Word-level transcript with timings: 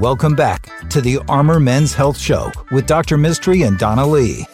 Welcome 0.00 0.34
back 0.34 0.88
to 0.90 1.00
the 1.00 1.18
Armor 1.28 1.60
Men's 1.60 1.92
Health 1.94 2.18
Show 2.18 2.50
with 2.70 2.86
Dr. 2.86 3.16
Mistry 3.16 3.66
and 3.66 3.78
Donna 3.78 4.06
Lee. 4.06 4.46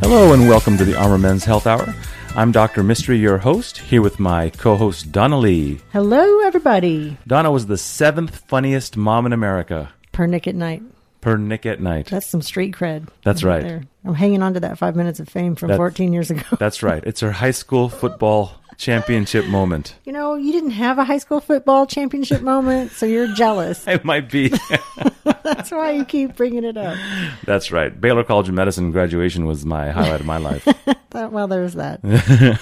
Hello 0.00 0.32
and 0.32 0.48
welcome 0.48 0.76
to 0.78 0.84
the 0.84 0.96
Armor 0.96 1.18
Men's 1.18 1.44
Health 1.44 1.66
Hour. 1.66 1.94
I'm 2.34 2.50
Dr. 2.50 2.82
Mistry, 2.82 3.20
your 3.20 3.38
host, 3.38 3.78
here 3.78 4.02
with 4.02 4.18
my 4.18 4.50
co-host 4.50 5.12
Donna 5.12 5.38
Lee. 5.38 5.80
Hello, 5.92 6.40
everybody. 6.40 7.18
Donna 7.26 7.50
was 7.50 7.66
the 7.66 7.76
seventh 7.76 8.36
funniest 8.48 8.96
mom 8.96 9.26
in 9.26 9.32
America 9.32 9.92
Per 10.12 10.26
Nick 10.26 10.46
at 10.46 10.54
Night. 10.54 10.82
Per 11.20 11.36
Nick 11.36 11.66
at 11.66 11.80
Night. 11.80 12.06
That's 12.06 12.26
some 12.26 12.42
street 12.42 12.74
cred. 12.74 13.08
That's 13.24 13.42
right. 13.44 13.62
There. 13.62 13.82
I'm 14.04 14.14
hanging 14.14 14.42
on 14.42 14.54
to 14.54 14.60
that 14.60 14.78
five 14.78 14.96
minutes 14.96 15.20
of 15.20 15.28
fame 15.28 15.54
from 15.56 15.68
That- 15.68 15.76
14 15.76 16.12
years 16.12 16.30
ago. 16.30 16.42
That's 16.58 16.82
right. 16.82 17.02
It's 17.04 17.20
her 17.20 17.32
high 17.32 17.50
school 17.50 17.88
football 17.88 18.52
championship 18.78 19.44
moment. 19.46 19.94
You 20.04 20.12
know, 20.12 20.36
you 20.36 20.52
didn't 20.52 20.70
have 20.70 20.98
a 20.98 21.04
high 21.04 21.18
school 21.18 21.40
football 21.40 21.86
championship 21.86 22.40
moment, 22.40 22.92
so 22.92 23.04
you're 23.04 23.28
jealous. 23.34 23.86
It 23.88 24.04
might 24.04 24.30
be. 24.30 24.48
That's 25.42 25.70
why 25.70 25.90
you 25.92 26.04
keep 26.06 26.36
bringing 26.36 26.64
it 26.64 26.76
up. 26.78 26.96
That's 27.44 27.70
right. 27.72 27.98
Baylor 28.00 28.24
College 28.24 28.48
of 28.48 28.54
Medicine 28.54 28.90
graduation 28.90 29.44
was 29.46 29.66
my 29.66 29.90
highlight 29.90 30.20
of 30.20 30.26
my 30.26 30.38
life. 30.38 30.66
Well, 31.12 31.48
there's 31.48 31.74
that. 31.74 32.00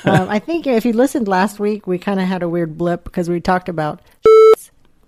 um, 0.04 0.28
I 0.28 0.38
think 0.40 0.66
if 0.66 0.84
you 0.84 0.92
listened 0.92 1.28
last 1.28 1.60
week, 1.60 1.86
we 1.86 1.98
kind 1.98 2.18
of 2.18 2.26
had 2.26 2.42
a 2.42 2.48
weird 2.48 2.76
blip 2.78 3.04
because 3.04 3.28
we 3.28 3.40
talked 3.40 3.68
about 3.68 4.00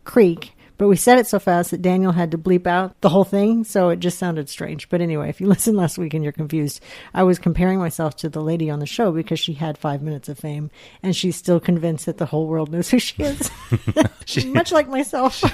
Creek, 0.05 0.53
but 0.81 0.89
we 0.89 0.97
said 0.97 1.19
it 1.19 1.27
so 1.27 1.39
fast 1.39 1.73
that 1.73 1.83
Daniel 1.83 2.11
had 2.11 2.31
to 2.31 2.39
bleep 2.39 2.67
out 2.67 2.99
the 3.03 3.11
whole 3.11 3.23
thing, 3.23 3.65
so 3.65 3.91
it 3.91 4.01
just 4.01 4.19
sounded 4.19 4.49
strange. 4.49 4.89
But 4.89 5.03
anyway, 5.03 5.29
if 5.29 5.39
you 5.39 5.47
listened 5.47 5.77
last 5.77 5.99
week 5.99 6.15
and 6.15 6.25
you're 6.25 6.33
confused, 6.33 6.81
I 7.13 7.23
was 7.23 7.39
comparing 7.39 7.79
myself 7.79 8.17
to 8.17 8.31
the 8.31 8.41
lady 8.41 8.71
on 8.71 8.79
the 8.79 8.87
show 8.87 9.13
because 9.13 9.39
she 9.39 9.53
had 9.53 9.77
five 9.77 10.01
minutes 10.01 10.31
of 10.31 10.39
fame, 10.39 10.71
and 11.03 11.15
she's 11.15 11.37
still 11.37 11.61
convinced 11.61 12.07
that 12.07 12.17
the 12.17 12.25
whole 12.25 12.47
world 12.47 12.73
knows 12.73 12.89
who 12.89 12.99
she 12.99 13.23
is, 13.23 13.51
much 14.47 14.73
like 14.73 14.89
myself. 14.89 15.45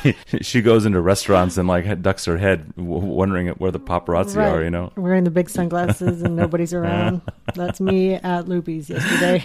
she 0.42 0.62
goes 0.62 0.87
into 0.87 1.00
restaurants 1.00 1.56
and 1.56 1.67
like 1.67 2.03
ducks 2.03 2.25
her 2.27 2.39
head, 2.39 2.72
w- 2.77 3.05
wondering 3.05 3.48
where 3.48 3.72
the 3.72 3.81
paparazzi 3.81 4.37
are. 4.37 4.62
You 4.62 4.70
know. 4.70 4.93
wearing 4.97 5.25
the 5.25 5.33
big 5.33 5.50
sunglasses 5.50 6.22
and 6.22 6.37
nobody's 6.37 6.72
around. 6.72 7.20
That's 7.53 7.81
me 7.81 8.15
at 8.15 8.47
Loopy's 8.47 8.89
yesterday. 8.89 9.43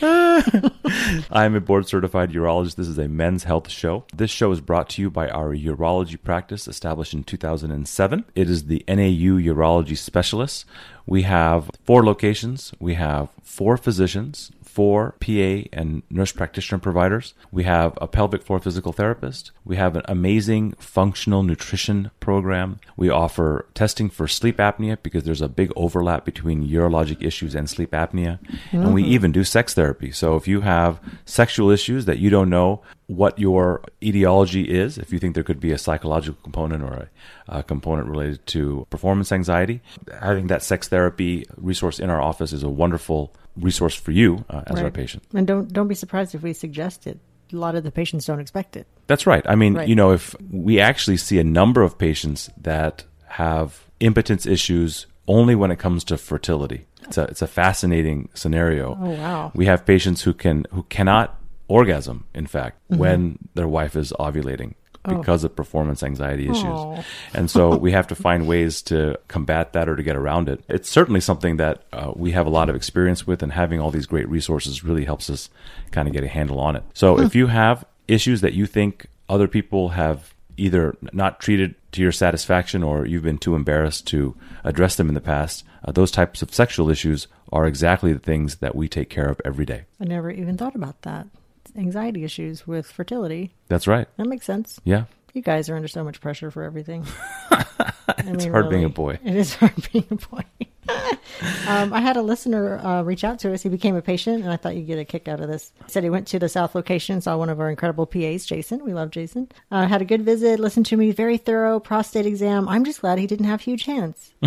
I'm 1.31 1.55
a 1.55 1.59
board 1.59 1.88
certified 1.88 2.31
urologist. 2.31 2.75
This 2.75 2.88
is 2.88 3.00
a 3.00 3.08
men's 3.08 3.45
health 3.45 3.67
show. 3.70 4.05
This 4.14 4.30
show 4.30 4.52
is 4.52 4.61
brought 4.61 4.89
to 4.89 5.02
you 5.02 5.09
by 5.09 5.27
our 5.30 5.55
urology 5.75 6.22
practice 6.22 6.67
established 6.67 7.14
in 7.14 7.23
2007. 7.23 8.25
It 8.36 8.50
is 8.50 8.66
the 8.66 8.83
NAU 8.88 9.39
Urology 9.39 9.97
Specialists. 9.97 10.66
We 11.05 11.23
have 11.23 11.69
four 11.83 12.03
locations. 12.03 12.73
We 12.80 12.94
have 12.95 13.30
four 13.44 13.77
physicians, 13.77 14.52
four 14.72 15.16
PA 15.19 15.67
and 15.73 16.02
nurse 16.09 16.31
practitioner 16.31 16.80
providers. 16.80 17.33
We 17.52 17.64
have 17.66 17.97
a 18.02 18.08
pelvic 18.08 18.44
floor 18.44 18.59
physical 18.59 18.94
therapist. 18.94 19.52
We 19.66 19.75
have 19.75 19.97
an 19.97 20.03
amazing 20.05 20.75
functional 20.80 21.44
nutrition 21.44 22.11
program. 22.22 22.80
We 22.95 23.09
offer 23.09 23.66
testing 23.73 24.09
for 24.09 24.30
sleep 24.30 24.58
apnea 24.58 24.97
because 25.03 25.25
there's 25.25 25.42
a 25.42 25.49
big 25.49 25.73
overlap 25.75 26.23
between 26.23 26.66
urologic 26.66 27.22
issues 27.22 27.53
and 27.53 27.69
sleep 27.69 27.92
apnea. 27.92 28.39
And 28.72 28.94
we 28.94 29.03
mm-hmm. 29.03 29.11
even 29.11 29.31
do 29.33 29.44
sex 29.44 29.73
therapy. 29.73 30.11
So 30.11 30.38
if 30.38 30.47
you 30.47 30.61
have 30.61 31.02
sexual 31.25 31.69
issues 31.69 32.05
that 32.05 32.19
you 32.19 32.30
don't 32.30 32.49
know 32.49 32.81
what 33.12 33.38
your 33.38 33.81
etiology 34.02 34.64
is, 34.70 34.98
if 34.98 35.12
you 35.12 35.20
think 35.20 35.36
there 35.36 35.44
could 35.44 35.59
be 35.59 35.72
a 35.73 35.78
psychological 35.78 36.40
component 36.44 36.81
or 36.84 36.94
a, 36.94 37.59
a 37.59 37.64
component 37.64 38.08
related 38.08 38.45
to 38.48 38.88
performance 38.90 39.31
anxiety, 39.31 39.81
having 40.22 40.48
that 40.48 40.64
sex 40.64 40.88
therapy 40.88 41.45
resource 41.58 42.00
in 42.00 42.09
our 42.09 42.22
office 42.22 42.54
is 42.54 42.64
a 42.64 42.70
wonderful 42.70 43.34
resource 43.58 43.95
for 43.95 44.12
you 44.12 44.45
uh, 44.50 44.62
as 44.67 44.80
our 44.82 44.92
patient. 44.92 45.23
And 45.34 45.45
don't 45.45 45.72
don't 45.73 45.89
be 45.89 45.95
surprised 45.95 46.34
if 46.36 46.42
we 46.42 46.54
suggest 46.54 47.06
it. 47.06 47.20
A 47.52 47.58
lot 47.58 47.76
of 47.76 47.84
the 47.84 47.92
patients 47.92 48.26
don't 48.28 48.39
expect 48.39 48.78
it. 48.78 48.88
That's 49.08 49.27
right. 49.27 49.45
I 49.45 49.55
mean, 49.55 49.73
Right. 49.76 49.89
you 49.89 49.95
know, 49.95 50.11
if 50.14 50.36
we 50.50 50.80
actually 50.80 51.17
see 51.17 51.38
a 51.38 51.44
number 51.44 51.82
of 51.83 51.98
patients 51.98 52.50
that 52.61 53.04
have 53.27 53.83
impotence 54.00 54.45
issues 54.45 55.05
only 55.27 55.55
when 55.55 55.70
it 55.71 55.80
comes 55.80 56.04
to 56.05 56.17
fertility. 56.17 56.86
It's 57.04 57.17
a 57.17 57.23
it's 57.23 57.42
a 57.42 57.48
fascinating 57.48 58.30
scenario. 58.33 58.98
Oh, 59.02 59.11
wow. 59.11 59.52
We 59.54 59.66
have 59.66 59.86
patients 59.86 60.21
who 60.23 60.33
can 60.33 60.66
who 60.71 60.83
cannot 60.83 61.40
orgasm, 61.67 62.26
in 62.33 62.48
fact, 62.48 62.77
Mm-hmm. 62.92 62.99
when 62.99 63.38
their 63.54 63.67
wife 63.67 63.95
is 63.95 64.11
ovulating 64.20 64.73
because 65.08 65.44
of 65.44 65.55
performance 65.55 66.04
anxiety 66.04 66.44
issues. 66.48 66.64
Oh. 66.66 67.04
And 67.33 67.49
so 67.49 67.76
we 67.86 67.92
have 67.94 68.05
to 68.08 68.16
find 68.16 68.48
ways 68.48 68.82
to 68.83 69.17
combat 69.30 69.73
that 69.73 69.89
or 69.89 69.95
to 69.95 70.04
get 70.04 70.16
around 70.16 70.48
it. 70.50 70.64
It's 70.67 70.89
certainly 70.89 71.21
something 71.21 71.58
that 71.58 71.83
uh, 71.92 72.11
we 72.16 72.33
have 72.33 72.45
a 72.45 72.52
lot 72.52 72.70
of 72.70 72.76
experience 72.76 73.26
with, 73.26 73.42
and 73.42 73.52
having 73.54 73.80
all 73.80 73.89
these 73.92 74.05
great 74.05 74.30
resources 74.30 74.83
really 74.83 75.05
helps 75.05 75.30
us 75.30 75.50
kind 75.92 76.08
of 76.08 76.14
get 76.14 76.23
a 76.23 76.27
handle 76.27 76.60
on 76.60 76.76
it. 76.76 76.83
So 76.94 77.20
if 77.20 77.33
you 77.33 77.48
have 77.48 77.83
issues 78.08 78.42
that 78.42 78.54
you 78.54 78.67
think 78.67 79.08
other 79.27 79.48
people 79.48 79.89
have 79.89 80.33
either 80.58 80.95
not 81.14 81.39
treated 81.39 81.73
to 81.94 82.02
your 82.02 82.11
satisfaction 82.11 82.83
or 82.83 83.05
you've 83.08 83.23
been 83.23 83.38
too 83.39 83.55
embarrassed 83.55 84.05
to 84.08 84.36
address 84.64 84.98
them 84.98 85.08
in 85.08 85.16
the 85.16 85.21
past, 85.21 85.64
uh, 85.83 85.92
those 85.92 86.11
types 86.11 86.42
of 86.44 86.54
sexual 86.54 86.89
issues 86.92 87.27
are 87.52 87.66
exactly 87.66 88.14
the 88.14 88.20
things 88.20 88.58
that 88.58 88.76
we 88.76 88.88
take 88.88 89.10
care 89.10 89.30
of 89.30 89.42
every 89.44 89.66
day. 89.66 89.86
I 90.00 90.04
never 90.05 90.30
even 90.30 90.58
thought 90.58 90.76
about 90.76 91.02
that. 91.04 91.26
Anxiety 91.76 92.23
issues 92.23 92.67
with 92.67 92.87
fertility. 92.92 93.54
That's 93.67 93.87
right. 93.87 94.08
That 94.17 94.27
makes 94.27 94.45
sense. 94.45 94.80
Yeah. 94.83 95.05
You 95.33 95.42
guys 95.42 95.70
are 95.70 95.76
under 95.76 95.87
so 95.87 96.04
much 96.04 96.20
pressure 96.20 96.52
for 96.52 96.64
everything. 96.64 97.05
It's 98.27 98.45
hard 98.45 98.70
being 98.70 98.83
a 98.83 98.89
boy. 98.89 99.20
It 99.23 99.36
is 99.36 99.55
hard 99.55 99.73
being 99.93 100.05
a 100.11 100.15
boy. 100.15 100.43
um, 101.67 101.93
I 101.93 102.02
had 102.02 102.17
a 102.17 102.21
listener 102.21 102.77
uh, 102.80 103.04
reach 103.04 103.23
out 103.23 103.39
to 103.39 103.54
us. 103.54 103.61
He 103.64 103.70
became 103.70 103.95
a 103.95 104.02
patient, 104.02 104.43
and 104.43 104.52
I 104.52 104.58
thought 104.58 104.76
you'd 104.76 104.87
get 104.87 104.99
a 104.99 105.05
kick 105.05 105.27
out 105.27 105.39
of 105.39 105.48
this. 105.48 105.71
He 105.86 105.92
said 105.92 106.04
he 106.04 106.09
went 106.09 106.27
to 106.27 106.39
the 106.39 106.49
South 106.49 106.76
location, 106.76 107.21
saw 107.21 107.37
one 107.37 107.49
of 107.49 107.59
our 107.59 107.70
incredible 107.70 108.05
PAs, 108.05 108.45
Jason. 108.45 108.83
We 108.83 108.93
love 108.93 109.11
Jason. 109.11 109.49
Uh, 109.71 109.88
had 109.88 110.02
a 110.02 110.05
good 110.05 110.23
visit, 110.23 110.59
listened 110.59 110.86
to 110.88 110.98
me, 110.98 111.11
very 111.11 111.38
thorough 111.38 111.80
prostate 111.80 112.26
exam. 112.26 112.67
I'm 112.67 112.83
just 112.83 113.02
glad 113.02 113.20
he 113.20 113.27
didn't 113.27 113.45
have 113.45 113.61
huge 113.61 113.86
hands. 113.86 114.33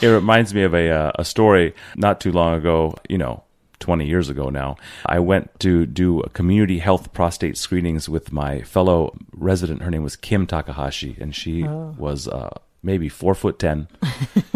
it 0.00 0.08
reminds 0.08 0.54
me 0.54 0.62
of 0.62 0.74
a 0.74 0.90
uh, 0.90 1.12
a 1.16 1.24
story 1.24 1.74
not 1.96 2.20
too 2.20 2.32
long 2.32 2.54
ago. 2.54 2.94
You 3.08 3.18
know. 3.18 3.44
20 3.82 4.06
years 4.06 4.30
ago 4.30 4.48
now, 4.48 4.76
I 5.04 5.18
went 5.18 5.58
to 5.60 5.84
do 5.84 6.22
community 6.32 6.78
health 6.78 7.12
prostate 7.12 7.58
screenings 7.58 8.08
with 8.08 8.32
my 8.32 8.62
fellow 8.62 9.14
resident. 9.34 9.82
Her 9.82 9.90
name 9.90 10.04
was 10.04 10.16
Kim 10.16 10.46
Takahashi, 10.46 11.18
and 11.20 11.34
she 11.34 11.64
was 11.64 12.28
uh, 12.28 12.58
maybe 12.82 13.08
four 13.08 13.34
foot 13.34 13.58
ten. 13.58 13.88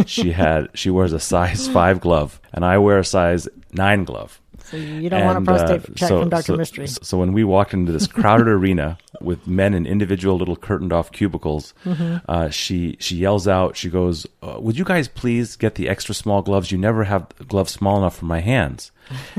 she 0.07 0.33
had 0.33 0.69
she 0.75 0.91
wears 0.91 1.13
a 1.13 1.21
size 1.21 1.69
five 1.69 2.01
glove, 2.01 2.41
and 2.53 2.65
I 2.65 2.79
wear 2.79 2.99
a 2.99 3.05
size 3.05 3.49
nine 3.73 4.05
glove. 4.05 4.41
So 4.67 4.77
you 4.77 5.09
don't 5.09 5.25
want 5.25 5.37
a 5.37 5.39
And, 5.39 5.47
prostate 5.47 5.81
uh, 5.83 5.95
check 5.95 6.09
so- 6.09 6.21
from 6.21 6.29
Dr. 6.29 6.43
so- 6.43 6.57
Mistry. 6.57 7.05
So 7.05 7.19
when 7.19 7.33
we 7.33 7.45
walked 7.45 7.73
into 7.73 7.93
this 7.93 8.07
crowded 8.07 8.49
arena 8.49 8.99
with 9.21 9.47
men 9.47 9.75
in 9.75 9.87
individual 9.87 10.37
little 10.37 10.57
curtained 10.57 10.93
off 10.93 11.13
cubicles, 11.13 11.73
Mm-hmm. 11.85 12.17
uh, 12.29 12.51
she 12.51 12.97
she 12.99 13.17
yells 13.17 13.47
out. 13.47 13.77
She 13.77 13.89
goes, 13.91 14.27
uh, 14.43 14.57
"Would 14.59 14.77
you 14.77 14.85
guys 14.85 15.07
please 15.09 15.57
get 15.57 15.77
the 15.77 15.89
extra 15.89 16.15
small 16.15 16.43
gloves? 16.43 16.71
You 16.73 16.79
never 16.79 17.05
have 17.05 17.27
gloves 17.49 17.73
small 17.73 17.97
enough 17.99 18.17
for 18.17 18.25
my 18.27 18.41
hands." 18.41 18.91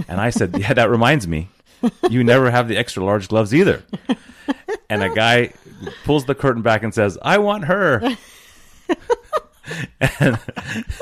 And 0.08 0.22
I 0.22 0.30
said, 0.30 0.56
"Yeah, 0.58 0.74
that 0.74 0.90
reminds 0.90 1.28
me. 1.28 1.50
You 2.10 2.24
never 2.24 2.50
have 2.50 2.68
the 2.70 2.78
extra 2.78 3.04
large 3.04 3.28
gloves 3.28 3.54
either." 3.54 3.84
And 4.90 5.04
a 5.04 5.10
guy 5.14 5.52
pulls 6.06 6.24
the 6.26 6.36
curtain 6.36 6.62
back 6.62 6.84
and 6.84 6.94
says, 6.94 7.18
"I 7.22 7.38
want 7.40 7.66
her." 7.66 8.02
and, 10.00 10.40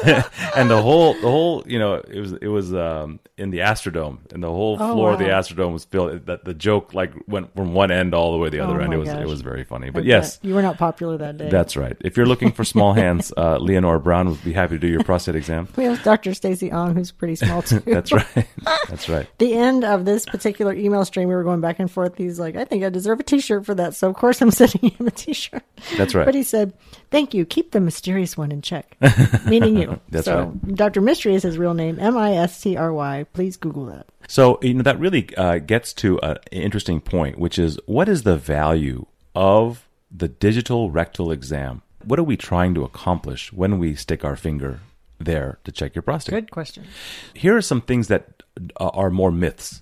and 0.55 0.69
the 0.69 0.81
whole 0.81 1.13
the 1.13 1.29
whole 1.29 1.63
you 1.65 1.79
know 1.79 1.95
it 1.95 2.19
was 2.19 2.33
it 2.33 2.47
was 2.47 2.73
um 2.73 3.19
in 3.37 3.49
the 3.51 3.59
Astrodome 3.59 4.19
and 4.33 4.41
the 4.43 4.49
whole 4.49 4.77
Oh, 4.79 4.93
floor 4.93 5.13
of 5.13 5.19
the. 5.19 5.25
Astrodome 5.25 5.73
was 5.73 5.83
filled 5.85 6.25
that 6.27 6.45
the 6.45 6.53
joke 6.53 6.93
like 6.93 7.11
went 7.27 7.53
from 7.55 7.73
one 7.73 7.91
end 7.91 8.13
all 8.13 8.31
the 8.31 8.37
way 8.37 8.49
to 8.49 8.57
the 8.57 8.63
other 8.63 8.79
Oh, 8.79 8.83
end 8.83 8.93
it 8.93 8.97
was 8.97 9.09
gosh. 9.09 9.21
it 9.21 9.27
was 9.27 9.41
very 9.41 9.63
funny 9.63 9.89
but 9.89 10.03
I 10.03 10.07
yes 10.07 10.37
bet. 10.37 10.47
You 10.47 10.55
were 10.55 10.61
not 10.61 10.77
popular 10.77 11.17
that 11.17 11.37
day. 11.37 11.49
that's 11.49 11.75
right 11.75 11.97
if 12.01 12.15
you're 12.17 12.25
looking 12.25 12.51
for 12.51 12.63
small 12.63 12.93
hands 12.93 13.33
uh, 13.37 13.57
Leonora 13.61 13.99
Brown 13.99 14.29
would 14.29 14.43
be 14.43 14.53
happy 14.53 14.75
to 14.75 14.79
do 14.79 14.87
your 14.87 15.03
prostate 15.03 15.35
exam 15.35 15.67
we 15.75 15.83
have 15.85 16.01
Dr. 16.03 16.33
Stacy 16.33 16.71
Ong, 16.71 16.95
who's 16.95 17.11
pretty 17.11 17.35
small 17.35 17.61
too. 17.61 17.79
that's 17.85 18.11
right 18.13 18.47
that's 18.87 19.09
right 19.09 19.27
the 19.39 19.53
end 19.53 19.83
of 19.83 20.05
this 20.05 20.25
particular 20.25 20.73
email 20.73 21.03
stream, 21.05 21.27
we 21.27 21.35
were 21.35 21.43
going 21.43 21.61
back 21.61 21.79
and 21.79 21.89
forth. 21.91 22.17
He's 22.17 22.39
like, 22.39 22.55
I 22.55 22.63
think 22.65 22.83
I 22.83 22.89
deserve 22.89 23.19
a 23.19 23.23
t 23.23 23.39
shirt 23.39 23.65
for 23.65 23.75
that. 23.75 23.95
So, 23.95 24.07
of 24.09 24.15
course, 24.15 24.41
I'm 24.41 24.51
sending 24.51 24.91
him 24.91 25.07
a 25.07 25.11
t 25.11 25.33
shirt. 25.33 25.63
That's 25.97 26.13
right. 26.15 26.25
But 26.25 26.35
he 26.35 26.43
said, 26.43 26.73
Thank 27.11 27.33
you. 27.33 27.45
Keep 27.45 27.71
the 27.71 27.79
mysterious 27.79 28.37
one 28.37 28.51
in 28.55 28.61
check, 28.61 28.97
meaning 29.45 29.77
you. 29.77 29.99
That's 30.09 30.25
so, 30.25 30.45
right. 30.45 30.75
Dr. 30.75 31.01
Mistry 31.01 31.33
is 31.33 31.43
his 31.43 31.57
real 31.57 31.73
name, 31.73 31.99
M 31.99 32.17
I 32.17 32.35
S 32.35 32.61
T 32.61 32.75
R 32.75 32.91
Y. 32.91 33.25
Please 33.33 33.57
Google 33.57 33.85
that. 33.85 34.07
So 34.27 34.57
you 34.61 34.73
know 34.73 34.83
that 34.83 34.99
really 34.99 35.35
uh, 35.35 35.59
gets 35.59 35.93
to 35.93 36.19
an 36.21 36.37
interesting 36.51 37.01
point, 37.01 37.37
which 37.37 37.59
is 37.59 37.77
what 37.85 38.09
is 38.09 38.23
the 38.23 38.37
value 38.37 39.05
of 39.35 39.87
the 40.09 40.27
digital 40.27 40.89
rectal 40.89 41.31
exam? 41.31 41.81
What 42.03 42.19
are 42.19 42.23
we 42.23 42.37
trying 42.37 42.73
to 42.75 42.83
accomplish 42.83 43.51
when 43.51 43.77
we 43.79 43.95
stick 43.95 44.23
our 44.23 44.35
finger 44.35 44.79
there 45.19 45.59
to 45.63 45.71
check 45.71 45.95
your 45.95 46.01
prostate? 46.01 46.33
Good 46.33 46.51
question. 46.51 46.85
Here 47.33 47.55
are 47.55 47.61
some 47.61 47.81
things 47.81 48.07
that 48.07 48.43
uh, 48.77 48.89
are 48.89 49.09
more 49.09 49.31
myths. 49.31 49.81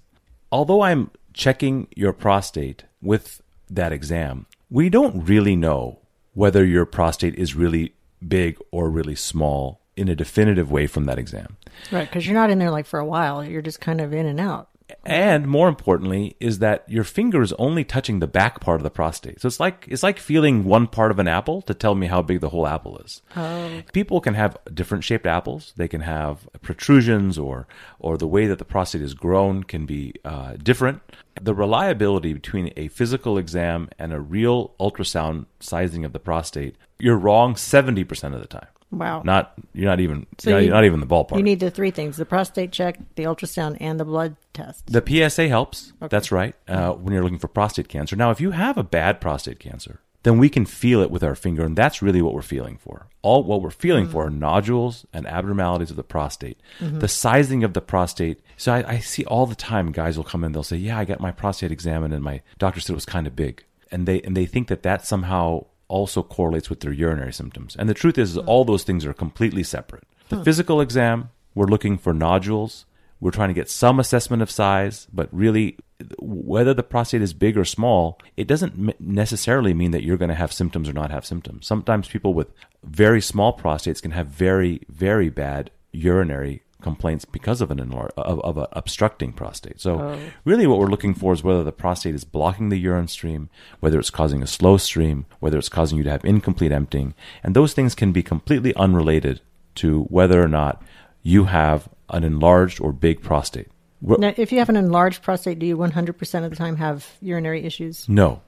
Although 0.52 0.82
I'm 0.82 1.12
checking 1.34 1.88
your 1.96 2.14
prostate 2.14 2.84
with 3.02 3.42
that 3.70 3.92
exam, 3.92 4.46
we 4.70 4.90
don't 4.90 5.26
really 5.26 5.56
know 5.56 6.00
whether 6.34 6.66
your 6.66 6.86
prostate 6.86 7.36
is 7.36 7.56
really 7.56 7.94
big 8.28 8.58
or 8.72 8.90
really 8.90 9.16
small 9.16 9.82
in 9.96 10.08
a 10.10 10.16
definitive 10.16 10.72
way 10.72 10.88
from 10.88 11.06
that 11.06 11.20
exam. 11.20 11.58
Right, 11.92 12.08
because 12.10 12.26
you're 12.26 12.36
not 12.36 12.50
in 12.50 12.60
there 12.60 12.72
like 12.72 12.86
for 12.86 13.00
a 13.00 13.06
while. 13.06 13.44
You're 13.44 13.62
just 13.62 13.80
kind 13.82 14.02
of 14.02 14.14
in 14.14 14.26
and 14.26 14.40
out. 14.40 14.70
And 15.06 15.48
more 15.48 15.68
importantly, 15.68 16.36
is 16.40 16.60
that 16.60 16.88
your 16.88 17.04
finger 17.04 17.42
is 17.42 17.54
only 17.54 17.84
touching 17.84 18.20
the 18.20 18.28
back 18.28 18.60
part 18.60 18.80
of 18.80 18.84
the 18.84 18.90
prostate. 18.90 19.42
So 19.42 19.48
it's 19.48 19.60
like 19.60 19.86
it's 19.90 20.04
like 20.04 20.20
feeling 20.20 20.64
one 20.64 20.88
part 20.88 21.12
of 21.12 21.20
an 21.20 21.28
apple 21.28 21.62
to 21.64 21.74
tell 21.74 21.96
me 21.96 22.08
how 22.08 22.22
big 22.22 22.40
the 22.42 22.50
whole 22.50 22.68
apple 22.68 22.98
is. 23.00 23.22
Oh. 23.36 23.82
People 23.92 24.22
can 24.22 24.34
have 24.34 24.58
different 24.74 25.04
shaped 25.04 25.26
apples. 25.26 25.74
They 25.76 25.88
can 25.88 26.02
have 26.02 26.48
protrusions, 26.62 27.38
or 27.38 27.68
or 28.00 28.18
the 28.18 28.28
way 28.28 28.48
that 28.48 28.60
the 28.60 28.66
prostate 28.66 29.02
is 29.02 29.14
grown 29.14 29.64
can 29.64 29.86
be 29.86 30.14
uh, 30.24 30.56
different. 30.62 31.02
The 31.42 31.54
reliability 31.54 32.34
between 32.34 32.72
a 32.78 32.88
physical 32.90 33.38
exam 33.38 33.90
and 34.00 34.14
a 34.14 34.20
real 34.20 34.74
ultrasound 34.80 35.48
sizing 35.60 36.06
of 36.06 36.14
the 36.14 36.20
prostate, 36.20 36.76
you're 37.00 37.18
wrong 37.18 37.56
seventy 37.56 38.04
percent 38.04 38.36
of 38.36 38.42
the 38.42 38.48
time. 38.48 38.68
Wow. 38.98 39.22
Not 39.24 39.54
you're 39.74 39.86
not 39.90 40.00
even 40.00 40.26
So 40.38 40.50
you're 40.52 40.60
not, 40.60 40.66
you- 40.66 40.72
not 40.72 40.86
even 40.86 41.00
the 41.00 41.08
ballpark. 41.08 41.38
You 41.38 41.44
need 41.44 41.60
the 41.60 41.72
three 41.72 41.92
things 41.92 42.18
the 42.18 42.26
prostate 42.26 42.72
check, 42.72 43.00
the 43.16 43.24
ultrasound, 43.24 43.78
and 43.80 44.00
the 44.00 44.06
blood 44.06 44.36
test. 44.54 44.86
The 44.88 45.04
PSA 45.06 45.48
helps. 45.48 45.94
That's 46.00 46.32
right. 46.32 46.56
Uh, 46.68 46.92
when 46.94 47.14
you're 47.14 47.24
looking 47.24 47.40
for 47.40 47.48
prostate 47.48 47.88
cancer. 47.90 48.16
Now, 48.16 48.32
if 48.32 48.40
you 48.42 48.52
have 48.52 48.78
a 48.78 48.84
bad 48.84 49.20
prostate 49.22 49.60
cancer, 49.60 50.00
then 50.24 50.38
we 50.38 50.48
can 50.48 50.66
feel 50.66 51.02
it 51.02 51.12
with 51.12 51.22
our 51.24 51.36
finger, 51.36 51.66
and 51.66 51.76
that's 51.76 52.02
really 52.02 52.22
what 52.22 52.34
we're 52.34 52.42
feeling 52.42 52.78
for. 52.78 53.08
All 53.24 53.44
what 53.44 53.62
we're 53.62 53.72
feeling 53.72 54.08
for 54.08 54.28
are 54.28 54.30
nodules 54.30 55.06
and 55.12 55.28
abnormalities 55.28 55.90
of 55.90 55.98
the 55.98 56.04
prostate. 56.04 56.58
The 56.80 57.08
sizing 57.10 57.64
of 57.66 57.74
the 57.74 57.82
prostate. 57.82 58.40
So 58.56 58.74
I, 58.74 58.90
I 58.94 59.00
see 59.00 59.26
all 59.26 59.46
the 59.46 59.56
time 59.56 59.92
guys 59.92 60.16
will 60.16 60.24
come 60.24 60.44
in. 60.46 60.52
They'll 60.54 60.64
say, 60.64 60.78
"Yeah, 60.78 60.98
I 60.98 61.04
got 61.06 61.20
my 61.20 61.32
prostate 61.32 61.72
examined, 61.74 62.14
and 62.14 62.24
my 62.24 62.42
doctor 62.58 62.80
said 62.80 62.94
it 62.94 62.96
was 62.96 63.06
kind 63.06 63.28
of 63.28 63.36
big," 63.36 63.66
and 63.92 64.06
they 64.08 64.22
and 64.22 64.36
they 64.38 64.46
think 64.46 64.70
that 64.70 64.84
that 64.84 65.06
somehow 65.06 65.66
also 65.94 66.24
correlates 66.24 66.72
with 66.72 66.80
their 66.80 66.92
urinary 66.92 67.32
symptoms. 67.32 67.76
And 67.78 67.88
the 67.88 67.94
truth 67.94 68.18
is, 68.18 68.32
is 68.32 68.42
hmm. 68.42 68.50
all 68.50 68.66
those 68.66 68.84
things 68.84 69.06
are 69.06 69.14
completely 69.14 69.64
separate. 69.64 70.04
The 70.30 70.38
hmm. 70.38 70.44
physical 70.44 70.82
exam, 70.82 71.30
we're 71.54 71.68
looking 71.68 72.00
for 72.00 72.14
nodules. 72.14 72.86
We're 73.20 73.32
trying 73.32 73.50
to 73.50 73.54
get 73.54 73.70
some 73.70 74.00
assessment 74.00 74.42
of 74.42 74.52
size, 74.52 75.08
but 75.14 75.30
really, 75.32 75.78
whether 76.20 76.74
the 76.74 76.84
prostate 76.84 77.22
is 77.22 77.34
big 77.34 77.58
or 77.58 77.64
small, 77.64 78.20
it 78.36 78.48
doesn't 78.48 78.74
m- 78.74 78.96
necessarily 79.00 79.74
mean 79.74 79.92
that 79.92 80.04
you're 80.04 80.18
going 80.18 80.30
to 80.30 80.36
have 80.36 80.52
symptoms 80.52 80.90
or 80.90 80.94
not 80.94 81.12
have 81.12 81.26
symptoms. 81.26 81.66
Sometimes 81.66 82.10
people 82.10 82.34
with 82.34 82.52
very 82.84 83.22
small 83.22 83.56
prostates 83.56 84.02
can 84.02 84.12
have 84.12 84.28
very, 84.28 84.82
very 84.90 85.30
bad 85.30 85.72
urinary 85.94 86.63
complaints 86.84 87.26
because 87.26 87.62
of 87.62 87.72
an 87.72 87.80
enlar- 87.80 88.12
of, 88.18 88.40
of 88.42 88.58
an 88.58 88.68
obstructing 88.74 89.34
prostate. 89.34 89.82
So, 89.82 90.00
oh. 90.00 90.20
really, 90.46 90.68
what 90.68 90.80
we're 90.80 90.88
looking 90.88 91.14
for 91.14 91.34
is 91.34 91.44
whether 91.44 91.64
the 91.64 91.72
prostate 91.72 92.14
is 92.14 92.24
blocking 92.24 92.70
the 92.70 92.78
urine 92.78 93.08
stream, 93.08 93.50
whether 93.80 94.00
it's 94.00 94.10
causing 94.10 94.44
a 94.44 94.48
slow 94.48 94.78
stream, 94.78 95.26
whether 95.40 95.58
it's 95.58 95.70
causing 95.70 95.98
you 95.98 96.04
to 96.04 96.12
have 96.12 96.24
incomplete 96.24 96.72
emptying, 96.72 97.16
and 97.44 97.56
those 97.56 97.74
things 97.74 97.96
can 97.96 98.12
be 98.12 98.22
completely 98.22 98.76
unrelated 98.76 99.42
to 99.76 100.04
whether 100.04 100.44
or 100.44 100.48
not 100.48 100.84
you 101.24 101.46
have 101.46 101.90
an 102.10 102.24
enlarged 102.24 102.80
or 102.80 102.92
big 102.92 103.22
prostate. 103.22 103.70
Now, 104.02 104.34
if 104.36 104.52
you 104.52 104.60
have 104.60 104.70
an 104.70 104.76
enlarged 104.76 105.24
prostate, 105.24 105.60
do 105.60 105.66
you 105.66 105.78
100% 105.78 106.44
of 106.44 106.50
the 106.50 106.56
time 106.58 106.76
have 106.76 107.10
urinary 107.22 107.64
issues? 107.64 108.08
No, 108.10 108.42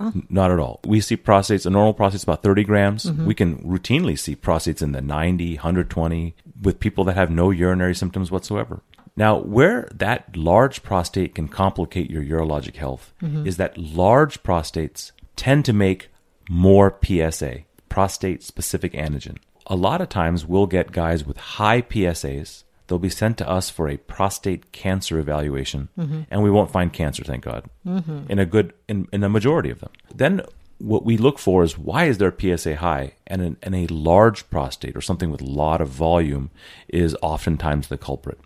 oh, 0.00 0.12
not 0.28 0.50
at 0.50 0.58
all. 0.58 0.80
We 0.84 1.00
see 1.00 1.16
prostates, 1.16 1.66
a 1.66 1.70
normal 1.70 1.94
prostate's 1.94 2.24
about 2.24 2.42
30 2.42 2.64
grams. 2.64 3.04
Mm-hmm. 3.04 3.26
We 3.26 3.34
can 3.34 3.58
routinely 3.58 4.18
see 4.18 4.36
prostates 4.36 4.82
in 4.82 4.92
the 4.92 5.00
90, 5.00 5.54
120 5.54 6.34
with 6.60 6.80
people 6.80 7.04
that 7.04 7.16
have 7.16 7.30
no 7.30 7.50
urinary 7.50 7.94
symptoms 7.94 8.30
whatsoever. 8.30 8.82
Now, 9.16 9.38
where 9.38 9.88
that 9.92 10.36
large 10.36 10.82
prostate 10.82 11.34
can 11.34 11.48
complicate 11.48 12.10
your 12.10 12.22
urologic 12.22 12.76
health 12.76 13.12
mm-hmm. 13.20 13.46
is 13.46 13.56
that 13.56 13.76
large 13.76 14.42
prostates 14.42 15.10
tend 15.34 15.64
to 15.64 15.72
make 15.72 16.08
more 16.48 16.96
PSA, 17.04 17.60
prostate 17.88 18.42
specific 18.42 18.92
antigen. 18.92 19.38
A 19.66 19.76
lot 19.76 20.00
of 20.00 20.08
times 20.08 20.46
we'll 20.46 20.66
get 20.66 20.92
guys 20.92 21.24
with 21.24 21.36
high 21.36 21.82
PSAs. 21.82 22.62
They'll 22.86 22.98
be 22.98 23.10
sent 23.10 23.36
to 23.38 23.48
us 23.48 23.68
for 23.68 23.88
a 23.88 23.98
prostate 23.98 24.72
cancer 24.72 25.18
evaluation, 25.18 25.88
mm-hmm. 25.98 26.22
and 26.30 26.42
we 26.42 26.50
won't 26.50 26.70
find 26.70 26.92
cancer, 26.92 27.22
thank 27.22 27.44
God, 27.44 27.68
mm-hmm. 27.84 28.30
in 28.30 28.38
a 28.38 28.46
good 28.46 28.72
in, 28.88 29.08
in 29.12 29.22
a 29.24 29.28
majority 29.28 29.68
of 29.68 29.80
them. 29.80 29.90
Then 30.14 30.42
what 30.78 31.04
we 31.04 31.16
look 31.16 31.38
for 31.38 31.62
is 31.62 31.76
why 31.76 32.04
is 32.04 32.18
their 32.18 32.34
PSA 32.36 32.76
high, 32.76 33.14
and 33.26 33.42
an, 33.42 33.56
and 33.62 33.74
a 33.74 33.86
large 33.88 34.48
prostate 34.50 34.96
or 34.96 35.00
something 35.00 35.30
with 35.30 35.42
a 35.42 35.46
lot 35.46 35.80
of 35.80 35.88
volume 35.88 36.50
is 36.88 37.16
oftentimes 37.22 37.88
the 37.88 37.98
culprit. 37.98 38.40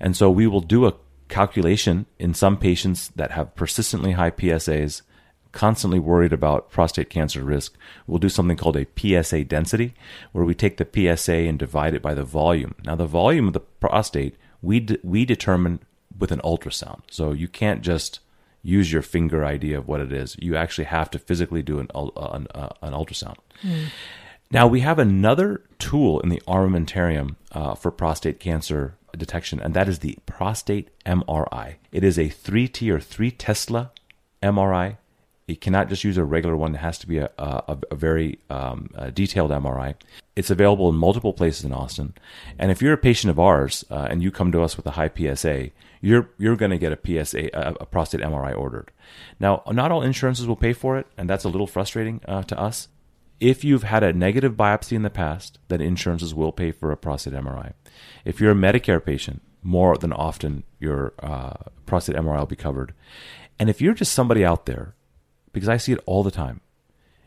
And 0.00 0.16
so 0.16 0.30
we 0.30 0.46
will 0.46 0.60
do 0.60 0.86
a 0.86 0.94
calculation 1.28 2.06
in 2.18 2.34
some 2.34 2.56
patients 2.56 3.08
that 3.16 3.32
have 3.32 3.56
persistently 3.56 4.12
high 4.12 4.30
PSAs 4.30 5.02
constantly 5.54 6.00
worried 6.00 6.32
about 6.32 6.70
prostate 6.70 7.08
cancer 7.08 7.42
risk, 7.42 7.76
we'll 8.06 8.18
do 8.18 8.28
something 8.28 8.56
called 8.56 8.76
a 8.76 8.86
PSA 8.96 9.44
density, 9.44 9.94
where 10.32 10.44
we 10.44 10.54
take 10.54 10.76
the 10.76 11.16
PSA 11.16 11.32
and 11.32 11.58
divide 11.58 11.94
it 11.94 12.02
by 12.02 12.12
the 12.12 12.24
volume. 12.24 12.74
Now, 12.84 12.96
the 12.96 13.06
volume 13.06 13.46
of 13.46 13.54
the 13.54 13.60
prostate 13.60 14.36
we 14.60 14.86
we 15.02 15.24
determine 15.24 15.80
with 16.18 16.32
an 16.32 16.40
ultrasound. 16.40 17.02
So 17.10 17.32
you 17.32 17.48
can't 17.48 17.82
just 17.82 18.20
use 18.64 18.90
your 18.90 19.02
finger 19.02 19.44
idea 19.44 19.78
of 19.78 19.86
what 19.86 20.00
it 20.00 20.12
is. 20.12 20.34
You 20.40 20.56
actually 20.56 20.86
have 20.86 21.10
to 21.10 21.18
physically 21.20 21.62
do 21.62 21.78
an 21.78 21.88
uh, 21.94 22.08
an, 22.32 22.48
uh, 22.52 22.70
an 22.82 22.92
ultrasound. 22.92 23.36
Now 24.50 24.66
we 24.66 24.80
have 24.80 24.98
another 24.98 25.62
tool 25.78 26.20
in 26.20 26.28
the 26.30 26.42
armamentarium 26.48 27.36
uh, 27.52 27.74
for 27.74 27.90
prostate 27.90 28.40
cancer 28.40 28.96
detection, 29.16 29.60
and 29.60 29.74
that 29.74 29.88
is 29.88 30.00
the 30.00 30.18
prostate 30.26 30.90
MRI. 31.04 31.76
It 31.92 32.02
is 32.02 32.18
a 32.18 32.28
3T 32.28 32.90
or 32.90 33.00
3 33.00 33.30
Tesla 33.30 33.92
MRI. 34.42 34.96
You 35.46 35.56
cannot 35.56 35.90
just 35.90 36.04
use 36.04 36.16
a 36.16 36.24
regular 36.24 36.56
one. 36.56 36.74
It 36.74 36.78
has 36.78 36.98
to 37.00 37.06
be 37.06 37.18
a, 37.18 37.30
a, 37.36 37.78
a 37.90 37.94
very 37.94 38.38
um, 38.48 38.88
a 38.94 39.10
detailed 39.10 39.50
MRI. 39.50 39.94
It's 40.36 40.50
available 40.50 40.88
in 40.88 40.96
multiple 40.96 41.34
places 41.34 41.64
in 41.64 41.72
Austin. 41.72 42.14
And 42.58 42.70
if 42.70 42.80
you're 42.80 42.94
a 42.94 42.98
patient 42.98 43.30
of 43.30 43.38
ours 43.38 43.84
uh, 43.90 44.06
and 44.10 44.22
you 44.22 44.30
come 44.30 44.52
to 44.52 44.62
us 44.62 44.76
with 44.76 44.86
a 44.86 44.92
high 44.92 45.10
PSA, 45.14 45.70
you're 46.00 46.30
you're 46.38 46.56
going 46.56 46.70
to 46.70 46.78
get 46.78 46.92
a 46.92 47.24
PSA, 47.24 47.50
a, 47.52 47.74
a 47.80 47.86
prostate 47.86 48.22
MRI 48.22 48.56
ordered. 48.56 48.90
Now, 49.38 49.62
not 49.70 49.92
all 49.92 50.02
insurances 50.02 50.46
will 50.46 50.56
pay 50.56 50.72
for 50.72 50.96
it, 50.96 51.06
and 51.18 51.28
that's 51.28 51.44
a 51.44 51.50
little 51.50 51.66
frustrating 51.66 52.22
uh, 52.26 52.42
to 52.44 52.58
us. 52.58 52.88
If 53.38 53.64
you've 53.64 53.82
had 53.82 54.02
a 54.02 54.12
negative 54.12 54.54
biopsy 54.54 54.92
in 54.92 55.02
the 55.02 55.10
past, 55.10 55.58
then 55.68 55.82
insurances 55.82 56.34
will 56.34 56.52
pay 56.52 56.72
for 56.72 56.90
a 56.90 56.96
prostate 56.96 57.34
MRI. 57.34 57.74
If 58.24 58.40
you're 58.40 58.52
a 58.52 58.54
Medicare 58.54 59.04
patient, 59.04 59.42
more 59.62 59.96
than 59.96 60.12
often 60.12 60.62
your 60.78 61.12
uh, 61.18 61.54
prostate 61.84 62.16
MRI 62.16 62.38
will 62.38 62.46
be 62.46 62.56
covered. 62.56 62.94
And 63.58 63.68
if 63.68 63.80
you're 63.82 63.94
just 63.94 64.12
somebody 64.12 64.44
out 64.44 64.66
there, 64.66 64.94
because 65.54 65.68
I 65.70 65.78
see 65.78 65.92
it 65.92 66.00
all 66.04 66.22
the 66.22 66.30
time, 66.30 66.60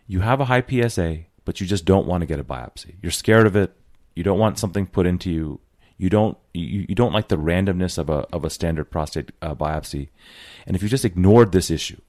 you 0.05 0.19
have 0.19 0.39
a 0.39 0.45
high 0.45 0.61
PSA, 0.61 1.21
but 1.45 1.59
you 1.59 1.65
just 1.65 1.85
don't 1.85 2.05
want 2.05 2.21
to 2.21 2.27
get 2.27 2.39
a 2.39 2.43
biopsy. 2.43 2.95
You're 3.01 3.11
scared 3.11 3.47
of 3.47 3.55
it. 3.55 3.73
You 4.15 4.23
don't 4.23 4.39
want 4.39 4.59
something 4.59 4.85
put 4.85 5.07
into 5.07 5.31
you. 5.31 5.59
You 5.97 6.09
don't 6.09 6.37
you, 6.53 6.85
you 6.87 6.93
don't 6.93 7.13
like 7.13 7.29
the 7.29 7.37
randomness 7.37 7.97
of 7.97 8.09
a 8.09 8.27
of 8.31 8.45
a 8.45 8.51
standard 8.51 8.91
prostate 8.91 9.31
uh, 9.41 9.55
biopsy. 9.55 10.09
And 10.67 10.75
if 10.75 10.83
you 10.83 10.89
just 10.89 11.05
ignored 11.05 11.51
this 11.51 11.71
issue, 11.71 12.01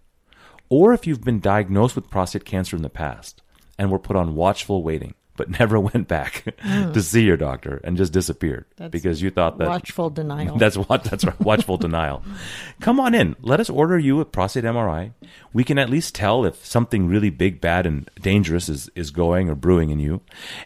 or 0.69 0.93
if 0.93 1.07
you've 1.07 1.25
been 1.25 1.41
diagnosed 1.41 1.97
with 1.97 2.11
prostate 2.11 2.45
cancer 2.45 2.77
in 2.77 2.83
the 2.83 2.91
past 2.91 3.41
and 3.79 3.91
were 3.91 3.99
put 3.99 4.17
on 4.17 4.35
watchful 4.35 4.83
waiting 4.83 5.15
but 5.39 5.49
never 5.59 5.81
went 5.81 6.09
back 6.09 6.45
to 6.93 7.01
see 7.01 7.23
your 7.23 7.39
doctor 7.39 7.81
and 7.85 7.97
just 7.97 8.13
disappeared 8.13 8.67
That's 8.77 8.91
because 8.91 9.23
you 9.23 9.31
thought 9.31 9.57
that 9.59 9.69
watchful 9.69 10.11
denial. 10.11 10.57
that's 10.59 10.77
what 10.77 11.05
that's 11.05 11.25
right. 11.25 11.41
Watchful 11.41 11.79
denial. 11.79 12.23
Come 12.81 13.01
on 13.01 13.15
in. 13.15 13.37
Let 13.41 13.61
us 13.61 13.71
order 13.71 13.99
you 13.99 14.21
a 14.21 14.27
prostate 14.27 14.65
MRI. 14.65 15.13
We 15.55 15.65
can 15.65 15.79
at 15.79 15.89
least 15.89 16.15
tell 16.15 16.45
if 16.45 16.67
something 16.67 17.07
really 17.07 17.31
big, 17.31 17.61
bad, 17.61 17.87
and 17.87 18.11
dangerous 18.21 18.69
is, 18.69 18.91
is 18.95 19.11
going 19.11 19.49
or 19.49 19.55
brewing 19.55 19.91
in 19.91 20.01
you, 20.01 20.21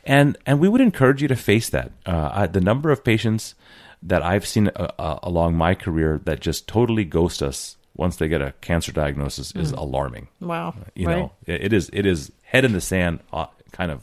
and 0.04 0.36
and 0.46 0.58
we 0.58 0.68
would 0.68 0.80
encourage 0.80 1.22
you 1.22 1.28
to 1.28 1.36
face 1.36 1.68
that. 1.68 1.92
Uh, 2.06 2.30
I, 2.32 2.46
the 2.46 2.60
number 2.60 2.90
of 2.90 3.04
patients 3.04 3.54
that 4.02 4.22
I've 4.22 4.46
seen 4.46 4.68
uh, 4.68 4.90
uh, 4.98 5.18
along 5.22 5.56
my 5.56 5.74
career 5.74 6.20
that 6.24 6.40
just 6.40 6.66
totally 6.66 7.04
ghost 7.04 7.42
us 7.42 7.76
once 7.94 8.16
they 8.16 8.26
get 8.26 8.40
a 8.40 8.54
cancer 8.62 8.90
diagnosis 8.90 9.52
is 9.52 9.70
alarming. 9.72 10.28
wow. 10.40 10.74
You 10.94 11.06
right? 11.06 11.18
know, 11.18 11.32
it, 11.46 11.64
it 11.64 11.72
is 11.74 11.90
it 11.92 12.06
is 12.06 12.32
head 12.42 12.64
in 12.64 12.72
the 12.72 12.80
sand 12.80 13.20
uh, 13.34 13.46
kind 13.70 13.90
of 13.90 14.02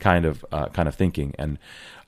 kind 0.00 0.24
of 0.24 0.44
uh, 0.52 0.68
kind 0.68 0.88
of 0.88 0.94
thinking. 0.94 1.34
And 1.38 1.58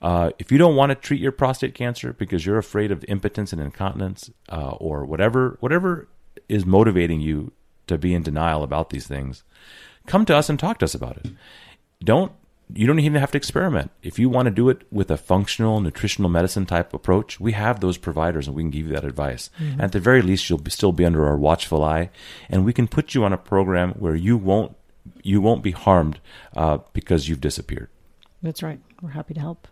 uh, 0.01 0.31
if 0.39 0.51
you 0.51 0.57
don't 0.57 0.75
want 0.75 0.89
to 0.89 0.95
treat 0.95 1.21
your 1.21 1.31
prostate 1.31 1.73
cancer 1.73 2.13
because 2.13 2.45
you're 2.45 2.57
afraid 2.57 2.91
of 2.91 3.05
impotence 3.07 3.53
and 3.53 3.61
incontinence 3.61 4.31
uh, 4.49 4.71
or 4.71 5.05
whatever 5.05 5.57
whatever 5.59 6.07
is 6.49 6.65
motivating 6.65 7.21
you 7.21 7.51
to 7.87 7.97
be 7.97 8.13
in 8.13 8.23
denial 8.23 8.63
about 8.63 8.89
these 8.89 9.07
things, 9.07 9.43
come 10.07 10.25
to 10.25 10.35
us 10.35 10.49
and 10.49 10.59
talk 10.59 10.79
to 10.79 10.85
us 10.85 10.95
about 10.95 11.17
it. 11.17 11.31
Don't 12.03 12.31
you 12.73 12.87
don't 12.87 12.99
even 12.99 13.19
have 13.19 13.31
to 13.31 13.37
experiment. 13.37 13.91
If 14.01 14.17
you 14.17 14.29
want 14.29 14.45
to 14.45 14.51
do 14.51 14.69
it 14.69 14.83
with 14.91 15.11
a 15.11 15.17
functional 15.17 15.81
nutritional 15.81 16.29
medicine 16.29 16.65
type 16.65 16.93
approach, 16.93 17.39
we 17.39 17.51
have 17.51 17.79
those 17.79 17.97
providers 17.97 18.47
and 18.47 18.55
we 18.55 18.63
can 18.63 18.69
give 18.71 18.87
you 18.87 18.93
that 18.93 19.03
advice. 19.03 19.49
And 19.59 19.81
at 19.81 19.91
the 19.91 19.99
very 19.99 20.21
least, 20.21 20.49
you'll 20.49 20.59
be, 20.59 20.71
still 20.71 20.91
be 20.91 21.05
under 21.05 21.25
our 21.27 21.37
watchful 21.37 21.83
eye, 21.83 22.09
and 22.49 22.65
we 22.65 22.73
can 22.73 22.87
put 22.87 23.13
you 23.13 23.23
on 23.23 23.33
a 23.33 23.37
program 23.37 23.91
where 23.93 24.15
you 24.15 24.37
won't 24.37 24.75
you 25.23 25.41
won't 25.41 25.63
be 25.63 25.71
harmed 25.71 26.19
uh, 26.55 26.79
because 26.93 27.27
you've 27.27 27.41
disappeared. 27.41 27.89
That's 28.41 28.63
right. 28.63 28.79
We're 29.01 29.11
happy 29.11 29.33
to 29.33 29.39
help. 29.39 29.67